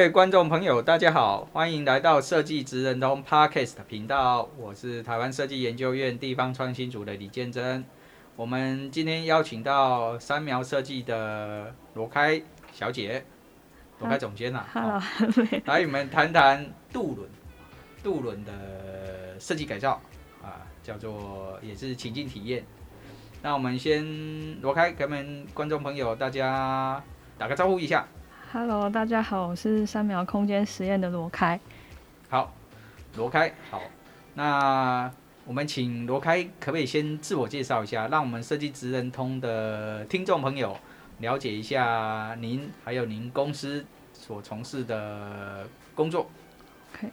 [0.00, 7.84] 位观众朋友，大家好，欢迎来到设计职人通 Podcast 频道，我是台湾设计研究院地方创新组的李建真。
[8.34, 12.40] 我们今天邀请到三苗设计的罗开
[12.72, 13.22] 小姐，
[13.98, 15.02] 罗开总监呐、啊，好，
[15.66, 17.28] 来与我们谈谈渡轮，
[18.02, 20.00] 渡轮的设计改造
[20.42, 22.64] 啊，叫做也是情境体验。
[23.42, 27.04] 那我们先罗开给我们观众朋友大家
[27.36, 28.08] 打个招呼一下。
[28.52, 31.60] Hello，大家好，我是三秒空间实验的罗开。
[32.28, 32.52] 好，
[33.16, 33.80] 罗开，好，
[34.34, 35.08] 那
[35.44, 40.76] 我们请罗开可不可以先自我介绍一下，让我们设计职人通的听众朋友
[41.20, 46.26] 了解一下您，还有您公司所从事的工作。
[46.92, 47.08] OK，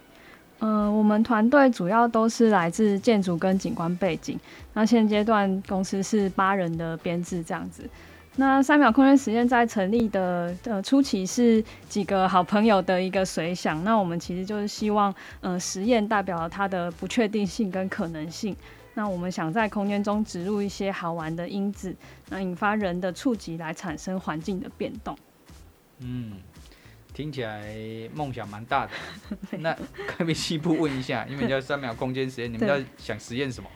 [0.62, 4.40] 嗯、呃，我们团队主要都是来自建筑跟景观背景，
[4.74, 7.88] 那现阶段公司是八人的编制这样子。
[8.40, 18.56] 那三秒空间实验在成立的呃初期是几个好朋友的一个随想，那我们其实就是希望，呃，实验代表了它的不确定性跟可能性。
[18.94, 21.96] 那我们想在空间中植入一些好玩的因子，
[22.30, 25.18] 那引发人的触及来产生环境的变动。
[26.00, 26.34] 嗯，
[27.14, 27.76] 听起来
[28.14, 28.92] 梦想蛮大的。
[29.58, 33.70] 那可不可以细部问一下，因为叫三秒空间实验，你们要想实验什么？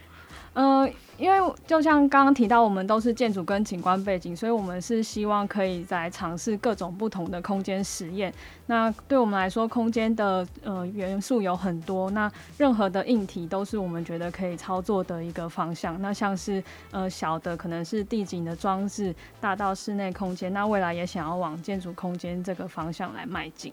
[0.53, 0.85] 呃，
[1.17, 8.33] 因为就像刚刚提到，我们都是建筑跟景观背景，所以我们是希望可以在尝试各种不同的空间实验。
[8.65, 16.01] 那对我们来说，空间的呃元素有很多，那任何的硬体都是我们觉得可以操作的一个方向。
[16.01, 16.61] 那像是
[16.91, 23.71] 呃小的可能是地景的装置，大到室内空间，那未来也想要往建筑空间这个方向来迈进。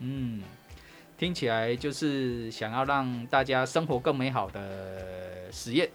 [0.00, 0.42] 嗯，
[1.16, 4.60] 听起来就是想要让大家生活更美好的
[5.52, 5.88] 实验。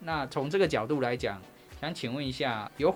[0.00, 1.40] 那从这个角度来讲，
[1.80, 2.94] 想请问一下，有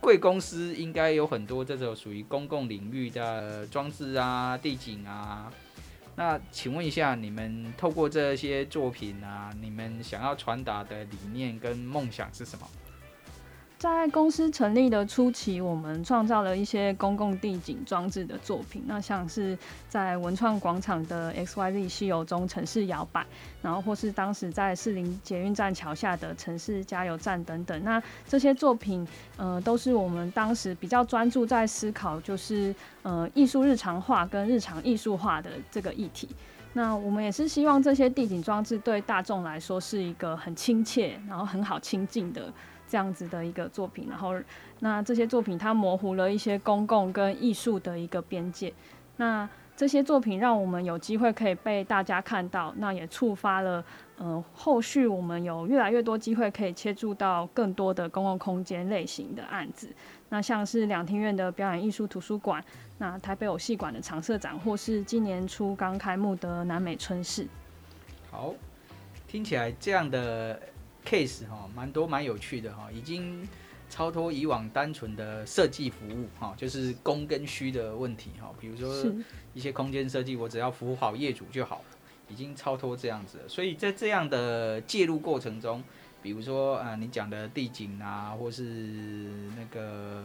[0.00, 5.52] 贵公司应该有很多这种属于公共领域的装置啊、地景啊。
[6.16, 12.68] 那请问一下，你们透过这些作品啊，你们想要传达的理念跟梦想是什么？
[13.84, 18.82] 在公司成立的初期，我们创造了一些公共地景装置的作品。
[18.86, 19.58] 那像是
[19.90, 23.26] 在文创广场的 XYZ 西游中城市摇摆，
[23.60, 27.84] 然后或是当时在士林捷运站桥下的城市加油站等等。
[27.84, 29.06] 那这些作品，
[29.36, 36.26] 呃，都是我们当时比较专注在思考，就是呃艺术日常化跟日常艺术化的这个议题。
[36.72, 42.50] 那我们也是希望这些地景装置对大众来说是一个很亲切，然后很好亲近的。
[42.94, 44.32] 这样子的一个作品，然后
[44.78, 48.72] 那这些作品它模糊了一些公共跟艺术的一个边界。
[49.16, 53.84] 那这些作品让我们有机会可以被大家看到，那也触发了
[54.16, 59.88] 呃后续我们有越来越多机会可以切入到更多的公共空间类型的案子。
[60.28, 62.64] 那像是两厅院的表演艺术图书馆，
[62.98, 67.48] 那台北偶戏馆的常设展，或是今年初刚开幕的南美春市。
[68.30, 68.54] 好，
[69.26, 70.60] 听起来这样的。
[71.04, 73.46] Case 哈，蛮多蛮有趣的哈，已经
[73.90, 78.50] 超脱以往单纯的设计服务哈，就是供跟需的问题哈。
[78.60, 79.12] 比如说
[79.52, 81.84] 一些空间设计，我只要服务好业主就好，
[82.28, 83.48] 已经超脱这样子了。
[83.48, 85.84] 所以在这样的介入过程中，
[86.22, 88.62] 比如说啊，你讲的地景啊，或是
[89.56, 90.24] 那个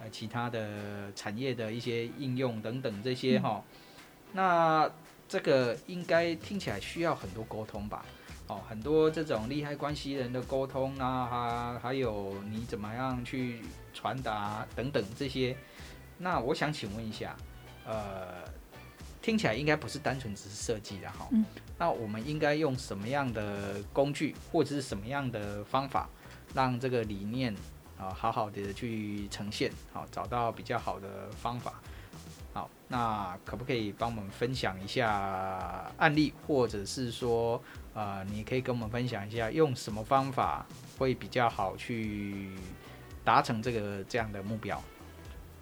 [0.00, 3.62] 呃其他的产业的一些应用等等这些哈，
[4.32, 4.90] 那
[5.28, 8.04] 这个应该听起来需要很多沟通吧？
[8.48, 13.60] 哦，很多这种利害关系人的沟通啊，哈，还有你怎么样去
[13.92, 15.54] 传达等等这些，
[16.16, 17.36] 那我想请问一下，
[17.84, 18.44] 呃，
[19.20, 21.44] 听起来应该不是单纯只是设计的哈，嗯，
[21.76, 26.08] 那我们应该用什么样的工具或者是什么样的方法，
[26.54, 27.54] 让这个理念
[27.98, 31.74] 啊好好的去呈现，好，找到比较好的方法。
[32.54, 37.62] 好，那可不可以帮我们分享一下案例，或者是说，
[37.94, 40.64] 呃，你可以跟我们分享一下，用什么方法
[40.98, 42.50] 会比较好去
[43.24, 44.80] 达成这个这样的目标？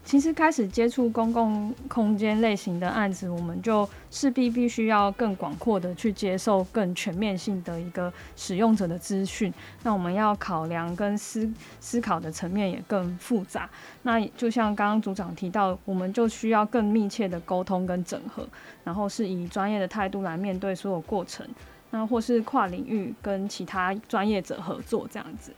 [0.05, 9.53] 其实开始接触公共空间类型的案子，我们就势必必须要更广阔的去接受更全面性的一个使用者的资讯。
[9.83, 13.69] 那我们要考量跟思思考的层面也更复杂。
[14.03, 18.49] 那就像刚刚组长提到，我们就需要更密切的沟通跟整合，
[18.85, 21.45] 然后是以专业的态度来面对所有过程。
[21.91, 25.53] 那或是跨领域跟其他专业者合作这样子。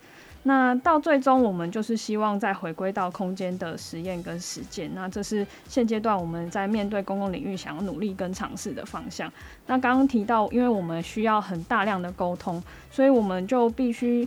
[0.45, 4.89] 那到最终，我们就是希望再回归到空间的实验跟实践。
[4.95, 9.31] 那这是现阶段我们在面对公共领域想要努力跟尝试的方向。
[9.67, 14.27] 那刚刚提到，因为我们需要很大量的沟通，所以我们就必须，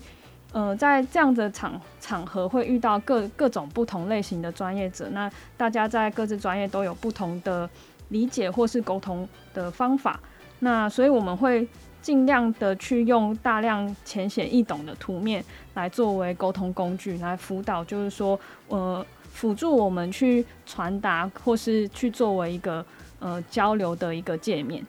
[0.51, 5.07] 呃，在这样的场场合会遇到各各种不同类型的专业者。
[5.12, 7.68] 那大家在各自专业都有不同的
[8.09, 10.19] 理解或是沟通的方法。
[10.59, 11.65] 那所以我们会。
[12.01, 15.44] 尽量的去用大量浅显易懂的图面
[15.75, 22.86] 来作为沟通工具，来辅导，就是说，呃，辅助我们去传达，或是去作为一个
[23.19, 24.86] 呃交流的一个界面，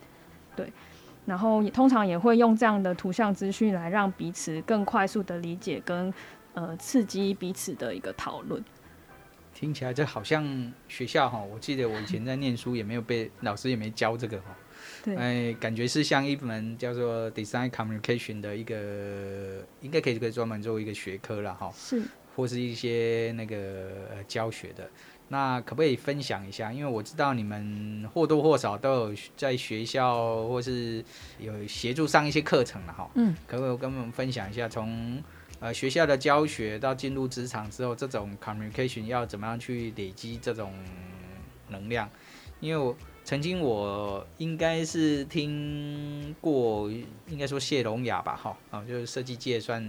[0.56, 0.72] 对。
[1.24, 6.12] 然后也通常也会用这样的图像资讯来让彼此更快速的理解跟
[6.54, 8.60] 呃刺激彼此的一个讨论。
[9.54, 14.46] 听起来这好像学校哈，我记得我以前在念书也没有被老师也没教这个哈。
[15.16, 21.72] 哎，感觉是像一门叫做 Design Communication 的一个，应该可以可以专门作为一个学科了哈。
[21.74, 22.02] 是，
[22.36, 23.90] 或是一些那个
[24.28, 24.88] 教学的。
[25.28, 26.72] 那可不可以分享一下？
[26.72, 31.04] 因为我知道你们或多或少都有在学校或是
[31.38, 33.10] 有协助上一些课程了哈。
[33.14, 33.34] 嗯。
[33.46, 35.22] 可不可以跟我们分享一下，从
[35.58, 40.72] 呃学校的教学到进入职场之后，这种 Communication 要怎么样去累积这种
[41.68, 42.08] 能量？
[42.60, 42.96] 因为我。
[43.32, 49.82] 曾经我应该是听过，应该说谢龙雅吧，哈，啊，就是设计界算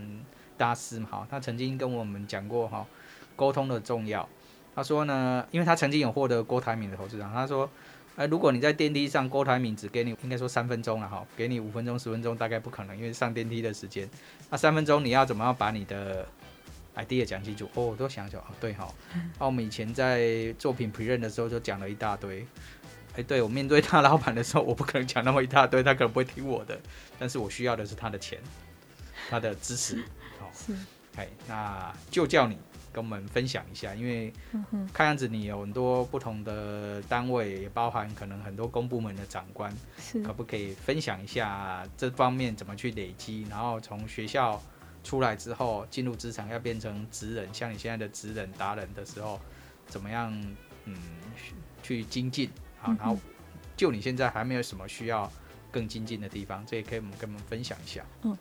[0.56, 2.88] 大师嘛，哈，他曾经跟我们讲过，哈，
[3.36, 4.30] 沟通的重要。
[4.74, 7.70] 他说呢，因为他曾经有获得郭台铭的投资长，他说，
[8.16, 14.10] 哎，如果你在电梯上，郭台铭只给你应该说三分钟了，哈，给你五分钟、十分钟，大概不可能，因为上电梯的时间，
[14.50, 16.26] 那三分钟你要怎么样把你的
[16.96, 17.70] idea 讲清楚？
[17.74, 18.88] 哦，我都想想，哦，对哈，
[19.38, 22.48] 那我们以前在作品 present 的时候就讲了一大堆。
[23.16, 26.80] 哎，对，我面对大老板的时候，我不可能讲那么一大堆，他可能不会听我的。
[27.20, 28.40] 但是我需要的是他的钱，
[29.30, 30.04] 他的支持。
[30.40, 30.76] 好，是。
[31.16, 32.58] 哎，那就叫你
[32.92, 34.34] 跟我们分享一下，因为
[34.92, 40.24] 看样子你有很多不同的单位，也包含可能很多公部门的长官，是。
[40.24, 43.46] 可不可以分享一下这方面怎么去累积？
[43.48, 44.60] 然后从学校
[45.04, 49.40] 出来之后进入职场，要变成职人，像你现在的职人达人的时候，
[49.86, 50.34] 怎么样？
[50.86, 50.98] 嗯，
[51.84, 52.50] 去精进。
[52.84, 53.18] 好，然后
[53.78, 55.32] 就你现在还没有什么需要
[55.72, 58.04] 更精进的地方，这也可以我们跟我们分享一下。
[58.24, 58.38] 嗯，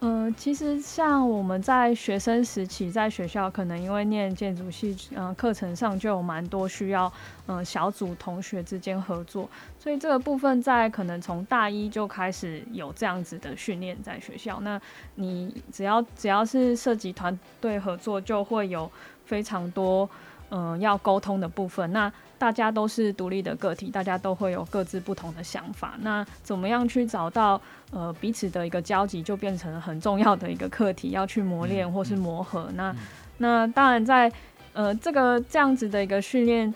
[0.00, 7.10] 呃，其实像我们在学生时期，在学校可能因为念建筑系，嗯、呃，课程上就有蛮多需要，
[7.46, 9.48] 嗯、呃，小组同学之间合作，
[9.78, 14.60] 所以这个部分在可能从大一就开始有这样子的训练在学校。
[14.60, 14.78] 那
[15.14, 18.90] 你只要只要是涉及团队合作，就会有
[19.24, 20.08] 非常多，
[20.50, 21.90] 嗯、呃，要沟通的部分。
[21.92, 25.94] 那大家都是独立的个体，大家都会有各自不同的想法。
[26.00, 27.58] 那怎么样去找到
[27.90, 32.70] 呃彼此的一个交集，就变成了很重要的一个课题，要去磨练或是磨合。
[32.74, 32.94] 那
[33.38, 34.30] 那当然在
[34.74, 36.72] 呃这个这样子的一个训练，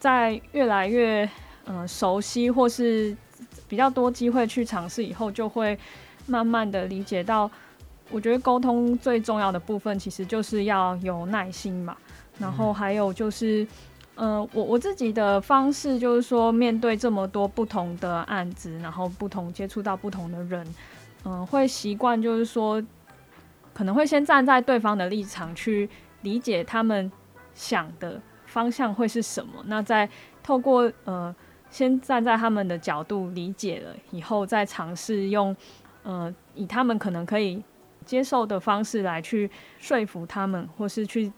[0.00, 1.28] 在越来越
[1.64, 3.16] 呃熟悉或是
[3.68, 5.78] 比较多机会去尝试以后，就会
[6.26, 7.48] 慢慢的理解到，
[8.10, 11.96] 我觉得沟通最重要的部分其实就是要有耐心嘛。
[12.38, 13.64] 然后还有就是。
[14.16, 20.64] 嗯、我我自己的方式就是说，面对这么多不同的案子，然后不同接触到不同的人，
[21.24, 22.80] 嗯、会习惯就是说，
[23.72, 25.90] 可能会先站在对方的立场去
[26.22, 27.10] 理解他们
[27.54, 29.52] 想的方向会是什么。
[29.66, 30.08] 那再
[30.44, 31.34] 透过呃，
[31.68, 35.56] 先站在他们的角度理解了以后，再尝试用
[36.04, 37.60] 呃以他们可能可以
[38.04, 41.32] 接受的方式来去说服他们，或是去。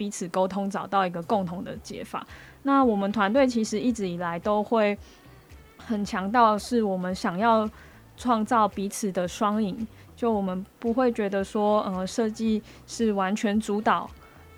[0.00, 2.26] 彼此沟通，找到一个共同的解法。
[2.62, 4.96] 那我们团队其实一直以来都会
[5.76, 7.68] 很强调，是我们想要
[8.16, 9.86] 创造彼此的双赢。
[10.16, 14.08] 就我们不会觉得说，呃，设计是完全主导，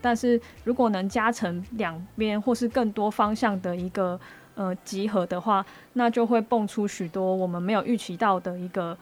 [0.01, 4.21] 但是如果能加成两边或是更多方向的一个
[4.55, 8.97] 呃集合的话，那就会蹦出许多我们没有预期到的一个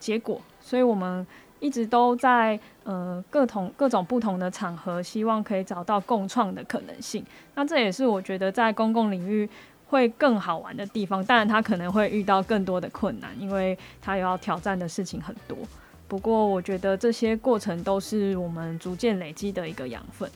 [0.00, 0.40] 结果。
[0.60, 1.24] 所以，我们。
[1.66, 7.24] 一直都在呃各同各种不同的场合，希望可以找到共创的可能性。
[7.56, 9.48] 那这也是我觉得在公共领域
[9.88, 11.24] 会更好玩的地方。
[11.24, 15.58] 当然，他可能会遇到更多的困难，因为他要挑战的事情很多。
[16.06, 20.30] 不过，我觉得这些过程都是我们逐渐累积的一个养分。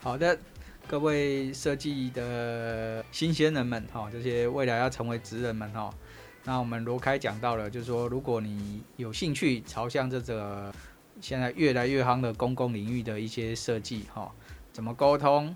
[0.00, 0.36] 好的，
[0.86, 5.90] 各位设计的新鲜人们哈，这些未来要成为职人们哈，
[6.44, 10.72] 那我们罗开讲到了，就是说，如果你有兴趣朝向这个
[11.20, 14.32] 现在越来越夯的公共领域的一些设计哈，
[14.72, 15.54] 怎么沟通？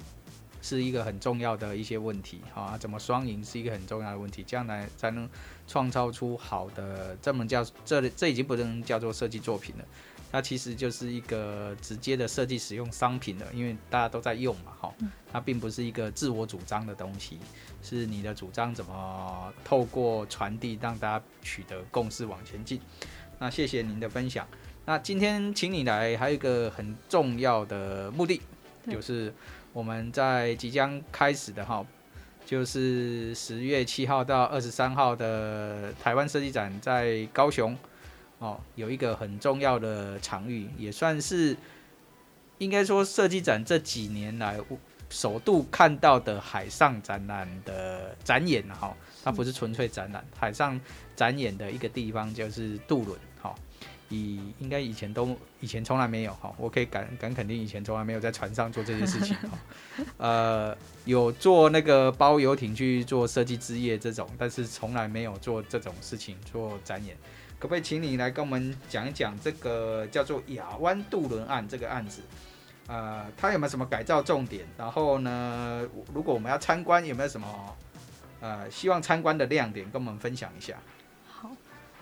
[0.64, 5.28] 是一个很重要的一些问题，哈，怎么双赢是一个很重要的问题，将来才能
[5.66, 9.84] 创造出好的，这么叫这这已经不能叫做设计作品了，
[10.32, 14.94] 它其实就是一个直接的设计使用商品的，因为大家都在用嘛，哈，
[15.30, 17.38] 它并不是一个自我主张的东西，
[17.82, 22.80] 是你的主张怎么透过传递让大家取得共识往前进。
[23.38, 24.48] 那谢谢您的分享，
[24.86, 28.40] 那今天请你来还有一个很重要的目的，
[28.90, 29.32] 就是。
[29.74, 31.82] 我们在即将开始的哈，
[32.44, 37.74] 就是十月七号到二十三号的台湾设计展，在高雄
[38.42, 41.56] 哦，有一个很重要的场域，也算是
[42.58, 44.58] 应该说设计展这几年来
[45.08, 50.80] 首度看到的海上展览的展演哈，它不是纯粹展览，海上
[51.14, 53.54] 展演的一个地方就是渡轮哈。
[54.08, 59.58] 以应该以前都以前从来没有哈，我可以敢敢肯定以前从来没有在船上做这些事情哈。
[60.18, 67.16] 呃，有做那个包游艇去做设计之夜这种，但是从来没有做这种事情做展演。
[67.62, 72.21] 可不可以请你来跟我们讲一讲这个叫做亚湾渡轮案这个案子？
[72.88, 74.66] 呃，它有没有什么改造重点？
[74.76, 77.47] 然后呢，如果我们要参观，有没有什么
[78.40, 80.75] 呃希望参观的亮点，跟我们分享一下？
[81.28, 81.52] 好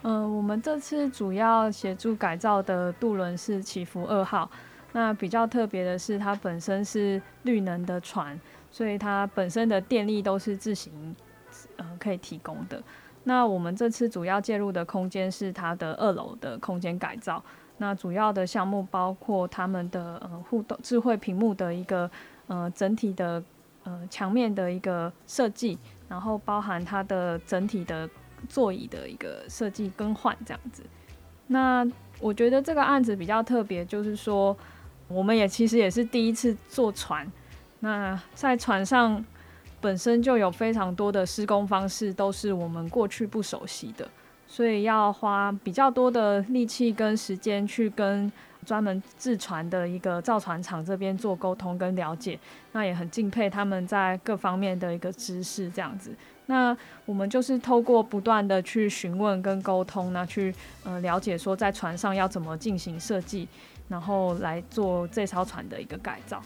[0.01, 4.51] 嗯、我们这次主要协助改造的渡轮是祈福二号。
[4.93, 8.41] 那比较特别的是，它本身是绿能的船，
[8.73, 11.15] 所以它本身的电力都是自行
[11.77, 12.83] 呃可以提供的。
[13.25, 17.43] 那我们这次主要介入的空间是它的二楼的空间改造。
[17.79, 22.11] 那主要的项目包括他们的呃互动智慧屏幕的一个
[22.47, 23.43] 呃整体的
[23.85, 28.09] 呃墙面的一个设计，然后包含它的整体的。
[28.49, 30.83] 座椅的一个设计更换这样子，
[31.49, 31.87] 那
[32.21, 34.57] 我觉得这个案子比较特别，就是说
[35.09, 37.31] 我们也其实也是第一次坐船，
[37.81, 39.23] 那在船上
[39.81, 44.09] 本身就有非常多的施工方式都是我们过去不熟悉的，
[44.47, 48.31] 所以要花比较多的力气跟时间去跟
[48.67, 52.39] 专门制船的一个造船厂这边做沟通跟了解，
[52.73, 56.15] 那也很敬佩他们在各方面的一个知识这样子。
[56.45, 63.49] 那我们就是透过不断的去询问跟沟通，那去呃了解说在船上要怎么进行设计，
[63.89, 66.43] 然后来做这艘船的一个改造。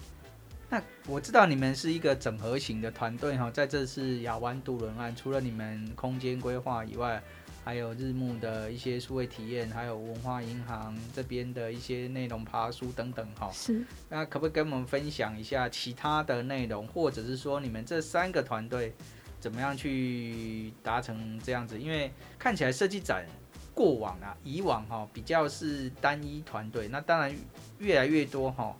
[0.71, 7.23] 那我知道你们是一个整合型的团队哈，在这次亚湾渡轮案，除了你们空间规划以外，
[7.65, 13.51] 还有日暮的一些数位体验，还有文化银行这边的一些内容爬书等等哈。
[13.53, 13.85] 是。
[14.09, 18.93] 那可不可以跟我们分享一下其他的内容，或者是说你们这三个团队？
[19.41, 21.79] 怎么样去达成这样子？
[21.79, 23.27] 因为看起来设计展
[23.75, 27.31] 过往啊，以往哈比较是单一团队，那当然
[27.79, 28.75] 越来越多哈。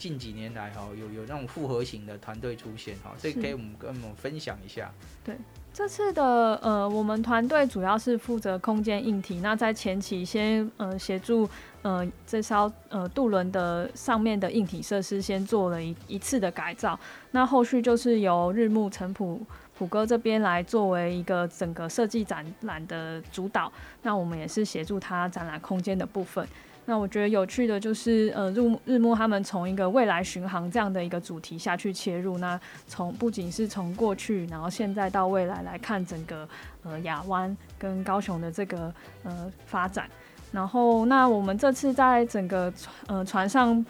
[0.00, 4.90] 近几年来哈，有有那种复合型的团队出现哈，这可以我们跟我们分享一下。
[5.22, 5.36] 对，
[5.74, 9.40] 这次的呃，我们团队主要是负责空间硬体。
[9.40, 11.46] 那在前期先呃协助
[11.82, 16.98] 呃这艘呃渡轮的上面的硬体设施先做了一一次的改造，
[17.32, 19.38] 那后续就是由日暮陈普。
[19.78, 26.46] 虎哥这边来作为一个整个设计展览的主导，那我们也是协助他展览空间的部分。
[26.86, 36.48] 那我觉得有趣的就是，呃，日日暮他们从一个未来巡航这样的一个主题下去切入，那从不仅是从过去，然后现在到未来来看整个
[36.82, 40.08] 呃亚湾跟高雄的这个呃发展。
[40.52, 42.72] 然后，那我们这次在整个
[43.06, 43.84] 呃船上。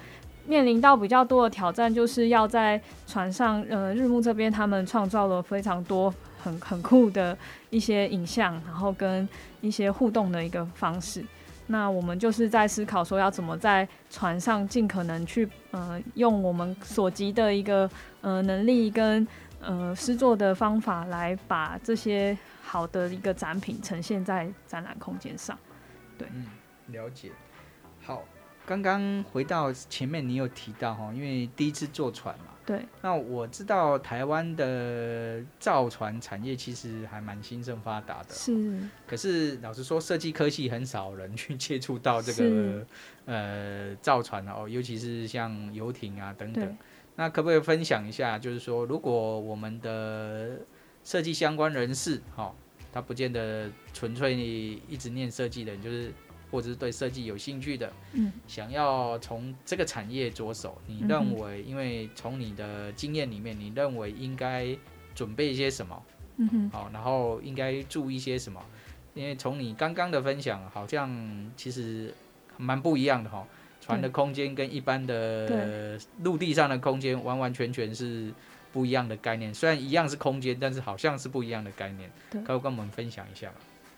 [0.47, 7.37] 面临到比较多的挑战，就是要在船上，呃，日暮这边他们创造了非常多很很酷的
[7.69, 9.29] 一些影像，然后跟
[9.61, 11.23] 一些互动的一个方式。
[11.71, 17.89] 那我们就是在思考说，要怎么在船上尽可能去，呃，用我们所及的一个
[18.21, 19.27] 呃能力跟
[19.61, 25.57] 呃施作的方法，来把这些好的一个展品呈现在展览空间上。
[26.19, 26.47] 对，嗯，
[26.89, 27.31] 了解。
[28.03, 28.25] 好。
[28.67, 32.45] 刚刚回到前面，你有提到哈，因为第一次坐船嘛。
[32.71, 32.87] 对。
[33.03, 38.33] 那我知道台湾的造船产业其实还蛮兴盛发达的。
[38.33, 38.79] 是。
[39.09, 42.87] 可是老实说，设计科系很少人去接触到这个
[43.25, 46.79] 呃造船哦，尤其是像游艇啊等等。
[47.17, 50.61] 那可不可以分享一下，就是说，如果我们的
[51.03, 52.55] 设计相关人士哈，
[52.93, 56.13] 他不见得纯粹一直念设计的，就是。
[56.51, 64.77] 或者是对设计有兴趣的，嗯，想要从这个产业着手，你认为，因为从你的经验里面，你认为应该
[65.15, 66.03] 准备一些什么？
[66.37, 68.61] 嗯哼，好，然后应该注意些什么？
[69.15, 71.11] 因为从你刚刚的分享，好像
[71.57, 72.15] 其实
[72.57, 73.47] 蛮不一样的哈。
[73.83, 78.31] 船的空间跟一般的陆地上的空间完完全全是
[78.73, 79.53] 不一样的概念。
[79.55, 82.09] 虽然一样是空间，但是好像是不一样的概念。
[82.31, 83.55] 对，可以跟我们分享一下吗？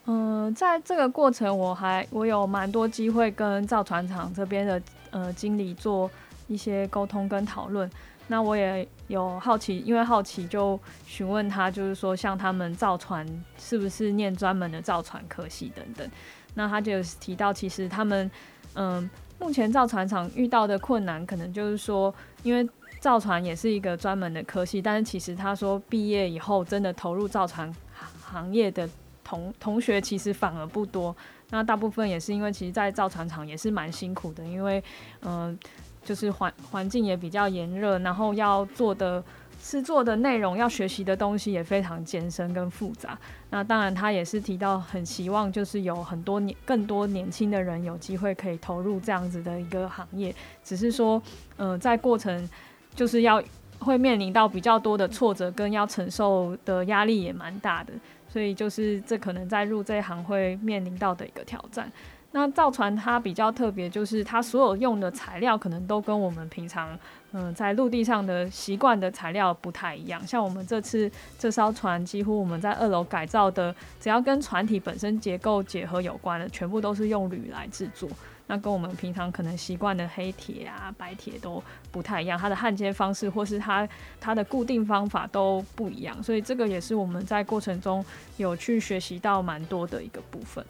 [0.06, 6.10] 嗯、在这个过程，我还我有蛮多机会跟造船厂这边的呃经理做
[6.48, 7.90] 一些沟通跟讨论。
[8.28, 13.26] 那我也有好奇，因为好奇就询问他，就是说像他们造船
[13.58, 16.08] 是不是念专门的造船科系等等。
[16.54, 18.30] 那他就提到，其实他们
[18.74, 19.10] 嗯。
[19.38, 22.64] 目前造船厂遇到的困难，可能就是说，因为
[23.00, 27.74] 造船也是一个专门的科系，但是其实他说毕业以后真的投入造船
[28.20, 28.88] 行业的
[29.24, 31.14] 同同学其实反而不多。
[31.50, 34.82] 那大部分也是因为，其实，在造船厂也是蛮辛苦的，因为
[35.22, 35.58] 嗯、
[36.02, 39.22] 就是环环境也比较炎热，然后要做的。
[39.62, 43.16] 制作的内容要学习的东西也非常艰深跟复杂。
[43.48, 50.34] 那当然，他也是提到很希望，就是有很多年更多年轻的人有机会可以投入这样子的一个行业。
[50.64, 51.22] 只是说，
[51.56, 52.50] 呃，在过程
[52.96, 53.40] 就是要
[53.78, 57.92] 会面临到比较多的挫折，跟要承受的压力也蛮大的。
[58.32, 61.90] 所以就是这可能在入这一行会面临到的一个挑战。
[62.34, 66.98] 那造船它比较特别，就是它所有用的材料可能都跟我们平常。
[67.34, 78.08] 嗯，在陆地上的习惯的材料不太一样，像我们这次这艘船，几乎我们在二楼改造的，只要跟船体本身结构结合有关的，全部都是用铝来制作。
[78.52, 83.88] 那跟我们平常可能习惯的黑铁啊、白铁都不太一样，它的焊接方式或是它
[84.20, 88.04] 它的固定方法都不一样，所以这个也是我们在过程中
[88.36, 90.62] 有去学习到蛮多的一个部分。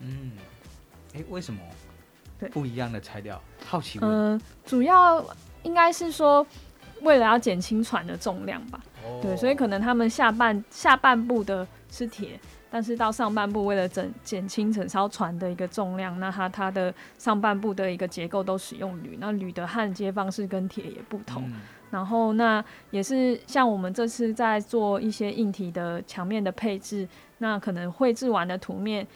[0.00, 0.32] 嗯，
[1.12, 1.60] 诶、欸，为什么？
[2.40, 4.00] 对，不一样的材料，好奇。
[4.02, 5.24] 嗯，主要。
[5.62, 6.46] 应该是说，
[7.00, 8.78] 为了要减轻船的重量吧。
[9.02, 9.22] Oh.
[9.22, 12.38] 对，所以可能他们下半下半部的是铁，
[12.74, 21.42] 但是到上半部为了整减轻整艘船的一个重量，那它它的上半部的一个结构都使用铝，那铝的焊接方式跟铁也不同。
[21.42, 21.54] Mm.
[21.92, 27.08] 然后那也是像我们这次在做一些硬体的墙面的配置，
[27.38, 29.06] 那可能绘制完的图面。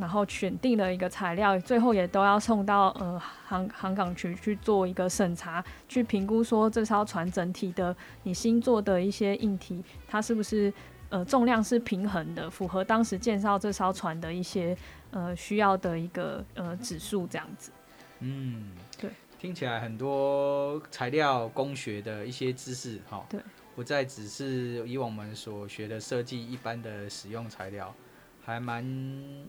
[0.00, 10.74] 然后选定的一个材料，最后也都要送到呃航航港局去做一个审查，去评估说这艘船整体的你新做的一些硬体，它是不是
[11.08, 14.76] 呃重量是平衡的，符合当时建造这艘船的一些
[15.10, 17.70] 呃需要的一个呃指数这样子。
[18.20, 23.40] 嗯，对，听起来很多材料工学的一些知识哈，对，
[23.74, 27.94] 不再只是以我们所学的设计一般的使用材料。
[28.44, 28.86] 还蛮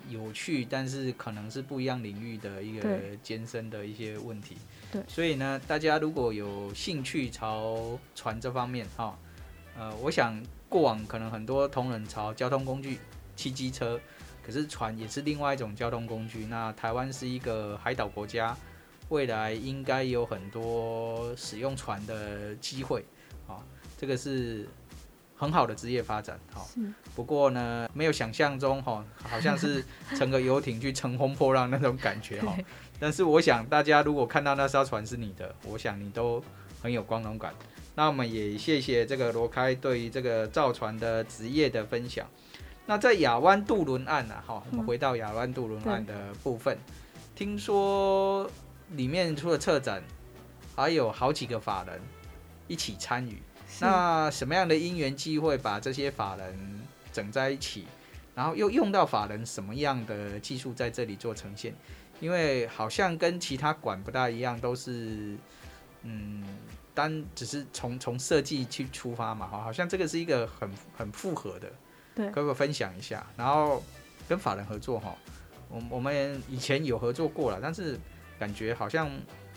[0.09, 2.89] 有趣，但是可能是不一样领域的一个
[3.21, 4.57] 艰深的一些问题。
[4.91, 9.15] 对，所以呢，大家如果有兴趣朝船这方面哈，
[9.77, 12.99] 呃，我想过往可能很多同人潮交通工具
[13.35, 13.99] 骑机车，
[14.45, 16.45] 可是船也是另外一种交通工具。
[16.45, 18.55] 那台湾是一个海岛国家，
[19.09, 23.05] 未来应该有很多使用船的机会
[23.47, 23.63] 啊，
[23.97, 24.67] 这个是。
[25.39, 26.67] 很好的职业发展，好。
[27.15, 32.57] 不过呢，没有想象中哈，好像是乘个游艇去乘风破浪那种感觉哈。
[32.99, 36.43] 但是我想大家如果看到那艘船是你的，我想你都
[36.81, 37.53] 很有光荣感。
[37.97, 42.27] 那我们也谢谢这个罗开对于这个造船的职业的分享。
[42.85, 46.77] 那在亚湾渡轮案呢，哈，我们回到亚湾渡轮案的部分，
[47.35, 48.47] 听说
[48.91, 50.03] 里面除了策展，
[50.75, 51.99] 还有好几个法人
[52.67, 53.41] 一起参与。
[53.79, 56.79] 那什么样的因缘机会把这些法人
[57.11, 57.87] 整在一起，
[58.35, 61.73] 然后又用到法人什么样的技术在这里做呈现？
[62.19, 65.35] 因为好像跟其他馆不大一样，都是
[66.03, 66.43] 嗯
[66.97, 71.71] 单只是从从设计去出发嘛，哈，好像这个是一个很很复合的，
[72.15, 73.23] 对，可不可以分享一下？
[73.37, 73.83] 然后
[74.27, 75.15] 跟法人合作哈，
[75.69, 77.99] 我我们以前有合作过了，但是
[78.39, 79.07] 感觉好像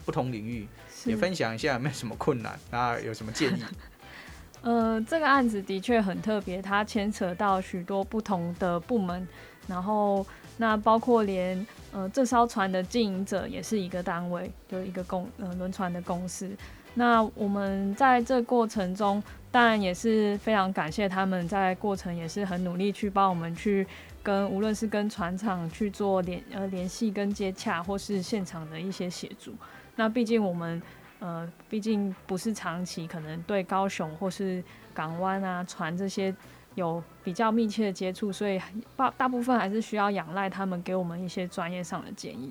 [0.04, 0.68] 不同领域，
[1.06, 3.64] 也分享一下有没有什么困难，那有什么建议？
[4.60, 9.26] 呃，这个案子的确很特别，它牵扯到许多不同的部门，
[9.66, 10.26] 然后
[10.58, 16.54] 那包括连呃这艘船的经营者也是一个单位，就一个公呃轮船的公司。
[16.94, 23.86] 那我们在这过程中，当然也是非常感谢他们在过程也是很努力去帮我们去
[24.22, 29.54] 跟无论是跟船厂去做联呃联系跟接洽，或是现场的一些协助。
[29.96, 30.80] 那毕竟我们。
[31.22, 36.34] 呃，毕竟不是长期，可能对高雄或是港湾啊、船这些
[36.76, 38.58] 有比较密切的接触，所以
[38.96, 42.50] 大大部分还是需要仰赖他们给我们一些专业上的建议。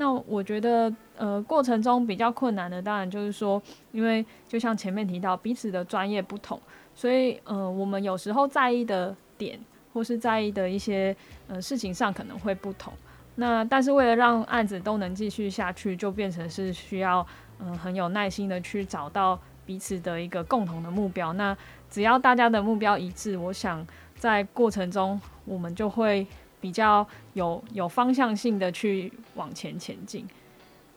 [0.00, 6.60] 那我觉得，呃，过程中比较困难的，当然就是说，因为就像前面提到，彼此的专业不同，
[6.94, 9.58] 所以，呃，我们有时候在意的点
[9.92, 11.14] 或是在意的一些
[11.48, 12.92] 呃事情上可能会不同。
[13.34, 17.26] 那但是为了让案子都能继续下去，就变成是需要
[17.58, 21.32] 嗯、很有耐心的去找到彼此的一个共同的目标。
[21.32, 21.56] 那
[21.90, 23.84] 只要大家的目标一致，我想
[24.14, 26.24] 在过程中我们就会。
[26.60, 30.26] 比较有有方向性的去往前前进。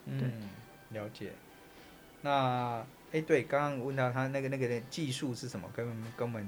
[0.05, 0.31] 嗯，
[0.89, 1.31] 了解。
[2.21, 6.45] 那哎、欸，对，刚刚问到他那个那个技术是什么，跟跟我们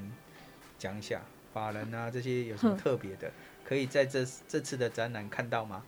[0.78, 1.22] 讲一下。
[1.54, 3.32] 法人啊，这些有什么特别的，
[3.64, 5.84] 可以在这这次的展览看到吗？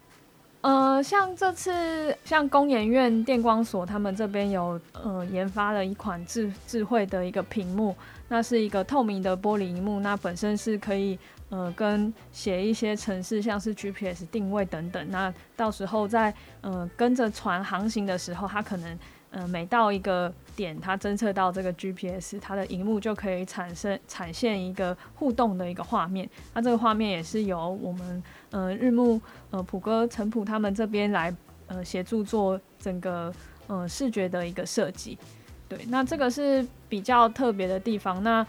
[0.60, 7.96] 呃，像这次像工研院电光所他们这边有呃研发了一款智智慧的一个屏幕，
[8.28, 11.18] 那是一个透明的玻璃荧幕，那本身是可以。
[11.48, 15.10] 呃，跟写一些程式，像是 GPS 定位等等。
[15.10, 18.98] 那到时候在呃跟着船航行的时候，它可能
[19.30, 26.28] 呃每到一个点，它侦测到这个 GPS，它的荧幕就可以产生产现一个互动的一个画面。
[26.52, 31.32] 那这个画面也是由我们呃日暮呃普哥陈普他们这边来
[31.68, 33.32] 呃协助做整个
[33.68, 35.16] 呃视觉的一个设计。
[35.68, 38.22] 对，那这个是比较特别的地方。
[38.22, 38.46] 那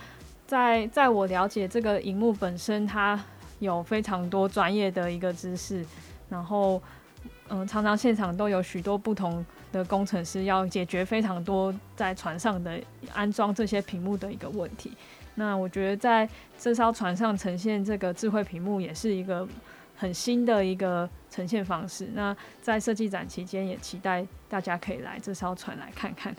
[0.48, 3.22] 在在我了解这个荧幕本身，它
[3.60, 5.86] 有非常多专业的一个知识，
[6.30, 6.82] 然后
[7.50, 12.80] 嗯，常常现场都有许多不同的工程师要解决非常多在船上的
[13.14, 14.94] 安装这些屏幕的一个问题。
[15.36, 19.46] 那我觉得在这艘船上呈现这个智慧屏幕也是一个
[19.98, 22.08] 很新的一个呈现方式。
[22.14, 26.34] 那在设计展期间，也期待大家可以来这艘船来看看。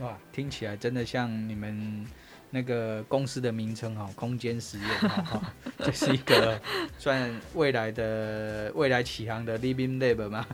[0.00, 2.04] 哇，听起来真的像你们。
[2.50, 5.40] 那个公司的名称哈，空间实验哈，
[5.78, 6.60] 就是一个
[6.98, 10.44] 算未来的未来启航的 Living Lab 嘛，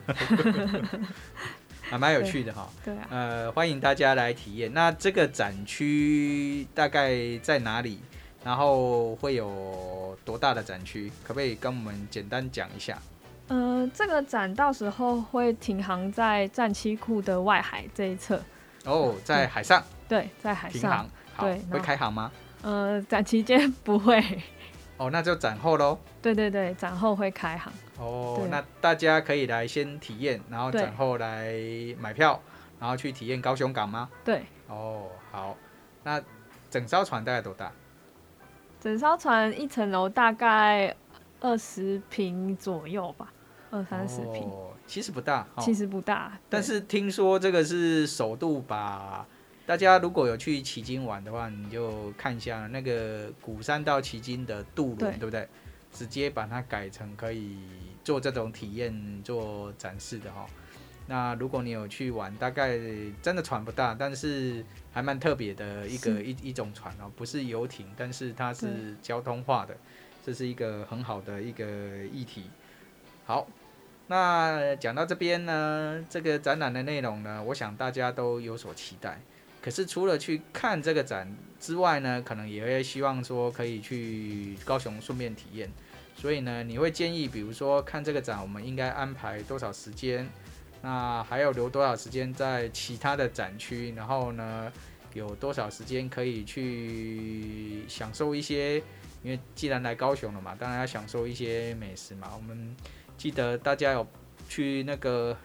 [1.82, 2.68] 还蛮有趣的哈。
[2.84, 3.06] 对啊。
[3.10, 4.72] 呃，欢迎大家来体验。
[4.74, 7.98] 那这个展区大概在哪里？
[8.44, 11.10] 然后会有多大的展区？
[11.24, 12.96] 可不可以跟我们简单讲一下？
[13.48, 18.40] 呃，这个展到时候会停航在战七库的外海这一侧。
[18.84, 19.82] 哦，在海上。
[20.08, 21.08] 对，在海上。
[21.44, 22.30] 对，会开航吗？
[22.62, 24.22] 呃，展期间不会。
[24.96, 25.98] 哦，那就展后喽。
[26.22, 27.72] 对对对，展后会开行。
[27.98, 31.54] 哦，那大家可以来先体验，然后展后来
[32.00, 32.40] 买票，
[32.80, 34.08] 然后去体验高雄港吗？
[34.24, 34.44] 对。
[34.68, 35.56] 哦，好。
[36.02, 36.20] 那
[36.70, 37.70] 整艘船大概多大？
[38.80, 40.96] 整艘船一层楼大概
[41.40, 43.32] 二十平左右吧，
[43.70, 44.42] 二三十平。
[44.44, 45.46] 哦，其实不大。
[45.58, 46.38] 其实不大。
[46.48, 49.26] 但是听说这个是首度把。
[49.66, 55.48] 大家如果有去旗津玩的话，你就看一下那个古山到旗津的渡轮，对，对不对？
[55.92, 57.56] 直接把它改成可以
[58.04, 60.46] 做这种体验、做展示的哈。
[61.08, 62.78] 那如果你有去玩，大概
[63.22, 69.76] 真的船不大，但是还蛮特别的一个一一种船哦，不是游艇，但是它是交通化的，
[70.24, 71.64] 这是一个很好的一个
[72.12, 72.50] 议题。
[73.24, 73.48] 好，
[74.08, 79.20] 那讲到这边呢，这个展览的内容呢，我想大家都有所期待。
[79.66, 85.68] 可是除了去看这个展之外呢，可能也会希望说可以去高雄顺便体验。
[86.14, 90.24] 所以呢，你会建议，比如说看这个展，我们应该安排多少时间？
[90.82, 93.92] 那还要留多少时间在其他的展区？
[93.96, 94.72] 然后呢，
[95.14, 98.76] 有多少时间可以去享受一些？
[99.24, 102.30] 因为既然来高雄了嘛，当然要享受一些美食嘛。
[102.36, 102.76] 我们
[103.18, 104.06] 记得大家有
[104.48, 105.36] 去那个。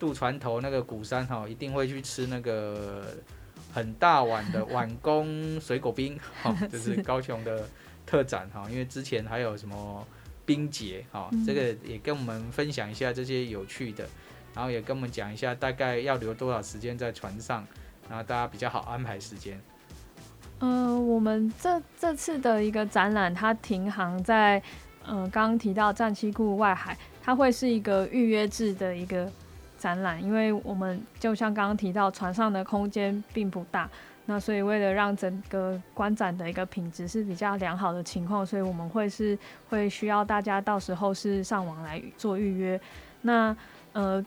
[0.00, 3.04] 渡船头那个鼓山哈，一定会去吃那个
[3.72, 7.68] 很大碗的碗公水果冰 哈， 就是高雄的
[8.06, 8.66] 特展哈。
[8.70, 10.04] 因为之前还有什么
[10.46, 14.08] 冰节哈，这个也跟我们分享一下这些有趣的，
[14.54, 17.64] 然后也跟我们讲一下大概要留多少时间在船上，
[18.08, 19.60] 然后大家比较好安排时间。
[20.60, 24.60] 嗯、呃，我们这这次的一个展览，它停航在
[25.06, 29.30] 嗯刚刚提到战七库外海，它会是一个预约制的一个。
[29.80, 33.88] 展览，因为我们就像刚刚提到，船上的空间并不大，
[34.26, 39.36] 那所以为了让整个观展的一个品质是比较良好的情况，所以我们会是
[39.70, 42.78] 会需要大家到时候是上网来做预约。
[43.22, 43.56] 那
[43.94, 44.24] 呃，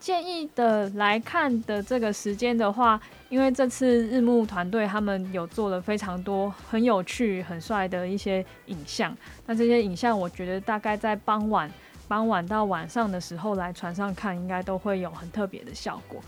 [0.00, 2.98] 建议的来看的这个时间的话，
[3.28, 11.70] 因为这次日暮团队他们有做了非常多很有趣、很帅的一些影像，那这些影像我觉得大概在傍晚。
[12.08, 16.20] 傍晚到晚上的时候来船上看，应该都会有很特别的效果，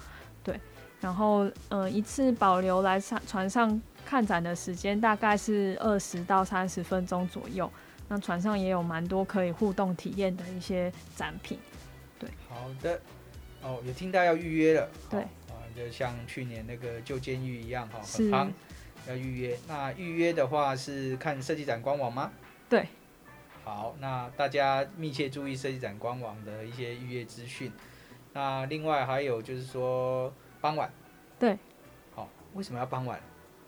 [0.45, 0.61] 对。
[1.01, 7.71] 然后，呃，一次保留来上船上看展的时间大概是二十到三十分钟左右。
[8.07, 11.59] 那船上也有蛮多可以互动体验的一些展品。
[12.19, 13.01] 对，好的。
[13.62, 14.88] 哦，有听到要预约了。
[15.09, 15.23] 对。
[15.23, 18.49] 啊，就像去年那个旧监狱一样哈，很夯，
[19.09, 19.59] 要预约。
[19.66, 22.31] 那预约的话是看设计展官网吗？
[22.69, 22.87] 对。
[23.64, 27.70] 好，那大家密切注意设计展官网的一些预约资讯。
[28.33, 30.90] 那另外还有就是说傍晚。
[31.38, 31.59] 对。
[32.14, 33.20] 好，为什么要傍晚？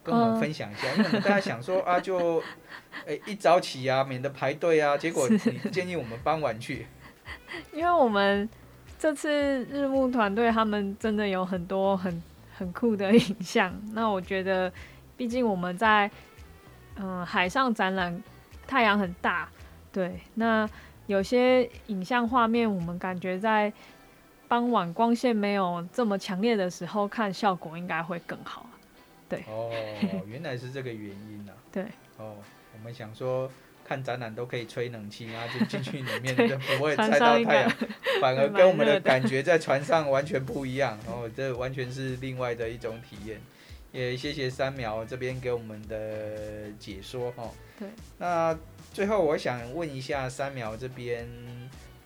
[0.05, 2.43] 跟我们分享一下，呃、因为我们大家想说啊，就
[3.07, 4.99] 诶、欸、一早起啊，免得排队啊。
[4.99, 5.39] 结果你
[5.71, 6.89] 建议我们傍晚去，
[7.73, 8.49] 因为我们
[8.99, 9.31] 这次
[9.67, 12.21] 日暮团队他们真的有很多很
[12.53, 13.73] 很酷的影像。
[13.93, 14.73] 那我觉得，
[15.17, 16.11] 毕竟我们在
[16.97, 18.21] 嗯、呃、海上展览，
[18.67, 19.49] 太阳很大，
[19.93, 20.21] 对。
[20.35, 20.69] 那
[21.07, 23.73] 有些影像画面，我们感觉在
[24.49, 28.67] 傍晚光线没有这么强烈的时候看，效果应该会更好。
[29.29, 29.71] 对哦，
[30.27, 31.61] 原来是这个原因呐、啊。
[31.73, 31.85] 对
[32.19, 32.37] 哦，
[32.75, 33.51] 我们想说
[33.85, 37.73] 看展览都可以吹冷气，然后就进去里面就不会 晒到太阳，
[38.21, 40.99] 反而跟我们的感觉在船上完全不一样。
[41.07, 43.41] 哦、这完全是另外的一种体验。
[43.93, 47.49] 也谢谢三苗这边给我们的解说哈。
[47.79, 47.89] 对。
[48.19, 48.59] 那
[48.93, 51.29] 最后我想问一下三苗这边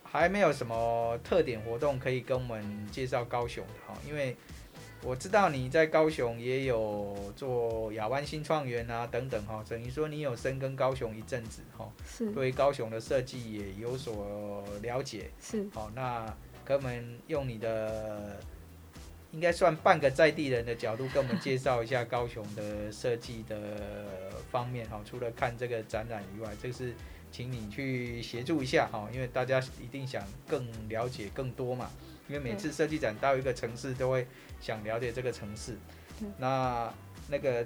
[0.02, 3.98] 还没有什么特点活动可以跟我们介绍高雄的哈？
[4.06, 4.36] 因为
[5.02, 18.40] 我知道你在高雄也有做亚湾新创园啊，等等哈，等于说你有深耕高雄一阵子哈，是对高雄的设计也有所了解，是好，那跟我们用你的
[19.32, 23.58] 应该算半个在地人的角度，跟我们介绍一下高雄的设计的
[24.50, 26.94] 方面哈，除了看这个展览以外，这个是
[27.30, 31.90] 请你去协助一下哈，因为大家一定想更了解更多嘛，
[32.28, 34.26] 因为每次设计展到一个城市都会。
[34.58, 35.76] 想了解这个城市，
[36.38, 36.90] 那
[37.28, 37.64] 那个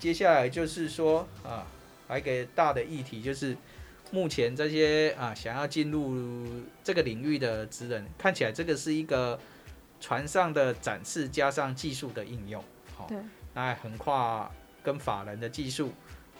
[0.00, 1.64] 接下来就是说啊，
[2.08, 3.56] 还有一个大的议题就是，
[4.10, 6.44] 目前这些啊想要进入
[6.82, 9.38] 这个领域的职人，看起来这个是一个
[10.00, 12.62] 船上的展示加上技术的应用，
[12.96, 13.10] 好，
[13.52, 14.50] 那横跨
[14.82, 15.92] 跟法人的技术，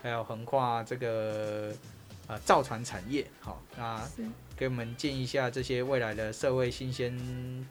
[0.03, 1.73] 还有横跨这个
[2.27, 4.01] 呃造船产业，好，那
[4.57, 7.67] 给我们建议一下这些未来的社会新鲜。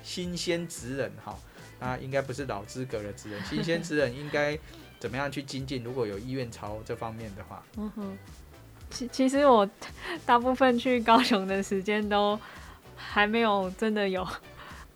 [0.00, 1.36] 新鲜职人哈，
[1.80, 4.56] 那应该不是老资格的职人， 新鲜职人应该
[4.98, 5.82] 怎么样去精进？
[5.84, 8.18] 如果有意愿朝这方面的话，嗯哼，
[8.88, 9.68] 其其实我
[10.24, 12.38] 大部分去高雄的时间都
[12.96, 14.26] 还没有真的有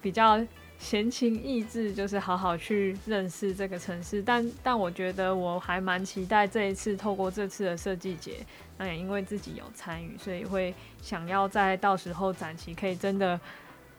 [0.02, 0.44] 比较
[0.78, 4.20] 闲情逸致，就是好好去认识这个城市。
[4.22, 8.44] 但但我觉得我还蛮期待这一次透过这次的设计节，
[8.76, 13.40] 那也因为自己有参与，所以会想要在到时候展期可以真的。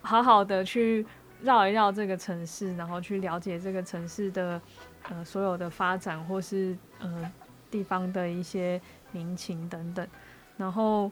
[0.05, 1.05] 好好的去
[1.43, 4.61] 绕一绕这个城市，然后去了解这个城市的
[5.03, 7.31] 呃所有的发展，或是呃
[7.71, 8.81] 地方的一些
[9.13, 10.05] 民情等等。
[10.57, 11.09] 然后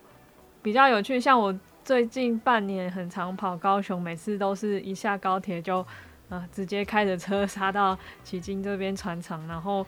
[0.61, 5.85] 比较有趣，像我最近半年很常跑高雄，每次都是一下高铁就
[6.29, 9.85] 呃直接开着车杀到旗津这边船厂，然后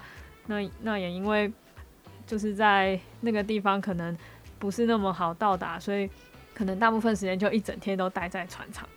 [0.47, 1.51] 那那也因为
[2.25, 4.17] 就是在那个地方可能
[4.60, 6.10] 不是那么好到达，所以。
[6.56, 8.88] 可能大部分时间就一整天都待在船厂，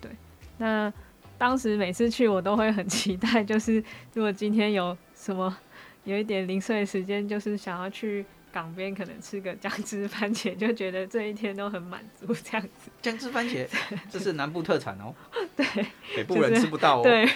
[0.00, 0.10] 对。
[0.58, 0.92] 那
[1.38, 3.74] 当时每次去，我都会很 期待，就是
[4.14, 5.56] 如果今天有什么
[6.02, 12.90] 有一点零碎时间，就是想要去港边，可能吃个姜汁番茄，就觉得这一天都很满足这样子。
[13.02, 13.66] 姜汁番茄，
[14.08, 15.12] 这是南部特产哦。
[15.56, 15.66] 对，
[16.14, 17.02] 北部人吃不到哦。
[17.02, 17.28] 对，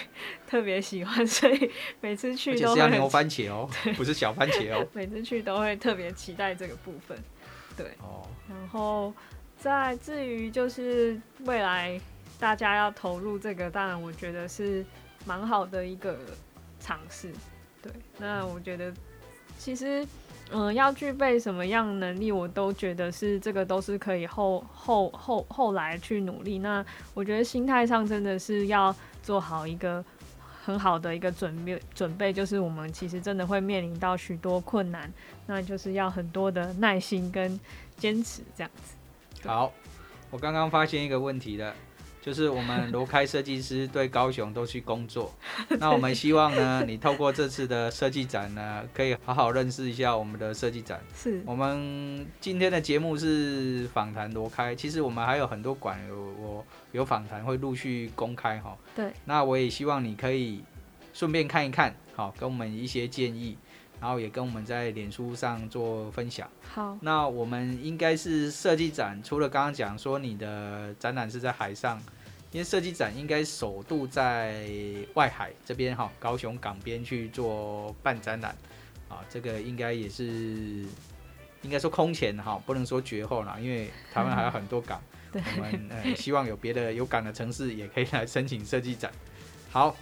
[0.47, 4.87] 特别喜欢，所以每次去都是要牛番茄哦，不是小番茄哦。
[4.95, 7.17] 每次去都会特别期待这个部分，
[7.75, 7.87] 对。
[7.99, 8.25] 哦。
[8.47, 9.13] 然后。
[9.61, 11.99] 在至于就是未来
[12.39, 14.85] 大家要投入这个，当然我觉得是
[15.25, 16.17] 蛮好的一个
[16.79, 17.29] 尝试。
[17.81, 18.93] 对，那我觉得
[19.57, 20.07] 其实
[20.51, 26.59] 嗯、要具备什么样能力，我都觉得是这个都是可以后后后后来去努力。
[26.59, 26.83] 那
[27.13, 30.03] 我觉得心态上真的是要做好一个
[30.63, 35.11] 很好的一个准备准备，就是我们其实真的会面临到许多困难，
[35.45, 37.59] 那就是要很多的耐心跟
[37.97, 39.47] 坚持这样子。
[39.47, 39.71] 好，
[40.31, 41.73] 我刚刚发现一个问题了，
[42.21, 45.33] 就是我们罗开设计师对高雄都去工作，
[45.79, 50.99] 那我们希望呢，你透过这次的设计展呢，可以好好认识一下我们的设计展。
[51.15, 58.77] 是我们今天的节目是访谈罗开，其实我们还有很多馆有我有访谈会陆续公开哈。
[58.95, 60.61] 对，那我也希望你可以
[61.13, 63.57] 顺便看一看，好，给我们一些建议。
[63.99, 66.49] 然后也跟我们在脸书上做分享。
[66.73, 72.01] 好，那我们应该是设计展，除了刚刚讲说你的展览是在海上，
[72.51, 74.63] 因为设计展应该首度在
[75.13, 78.55] 外海这边哈，高雄港边去做办展览
[79.07, 80.23] 啊，这个应该也是
[81.61, 89.11] 应该说空前哈，不能说绝后啦，因为台湾还有很多港，对我们呃希望有别的有港的城市也可以来申请设计展。
[89.71, 89.95] 好，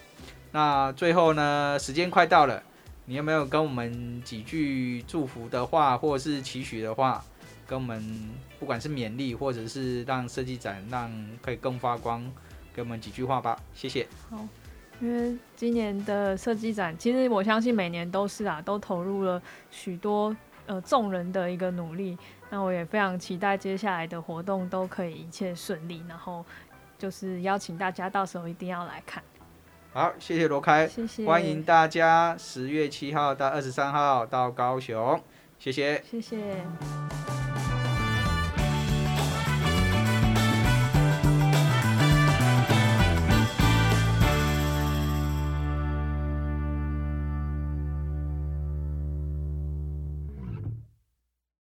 [0.51, 2.61] 那最后呢，时间快到了，
[3.09, 7.23] 你有没有跟我们几句祝福的话，或者是期许的话？
[7.65, 11.09] 跟我们不管是勉励，或者是让设计展让
[11.41, 12.29] 可以更发光，
[12.73, 14.05] 给我们几句话吧，谢谢。
[14.29, 14.45] 好，
[14.99, 19.41] 因为今年的设计展，其实我相信每年都是啊，都投入了
[19.71, 22.17] 许多呃众人的一个努力。
[22.49, 26.45] 那我也非常期待接下来的活动都可以一切顺利，然后
[26.97, 29.23] 就是邀请大家到时候一定要来看。
[29.97, 35.19] 好，谢谢罗开，谢谢，欢迎大家十月七号到二十三号到高雄，
[35.57, 36.37] 谢谢，谢谢。